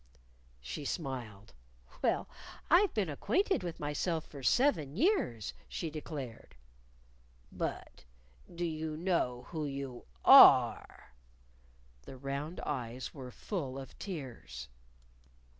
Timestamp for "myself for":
3.79-4.41